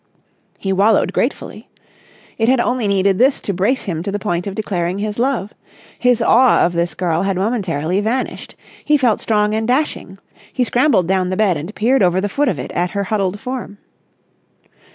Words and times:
He 0.57 0.73
wallowed 0.73 1.13
gratefully. 1.13 1.69
It 2.39 2.49
had 2.49 2.59
only 2.59 2.87
needed 2.87 3.19
this 3.19 3.39
to 3.41 3.53
brace 3.53 3.83
him 3.83 4.01
to 4.01 4.11
the 4.11 4.17
point 4.17 4.47
of 4.47 4.55
declaring 4.55 4.97
his 4.97 5.19
love. 5.19 5.53
His 5.99 6.23
awe 6.23 6.65
of 6.65 6.73
this 6.73 6.95
girl 6.95 7.21
had 7.21 7.37
momentarily 7.37 8.01
vanished. 8.01 8.55
He 8.83 8.97
felt 8.97 9.21
strong 9.21 9.53
and 9.53 9.67
dashing. 9.67 10.17
He 10.51 10.63
scrambled 10.63 11.07
down 11.07 11.29
the 11.29 11.37
bed 11.37 11.55
and 11.55 11.75
peered 11.75 12.01
over 12.01 12.19
the 12.19 12.29
foot 12.29 12.47
of 12.47 12.57
it 12.57 12.71
at 12.71 12.89
her 12.89 13.03
huddled 13.03 13.39
form. 13.39 13.77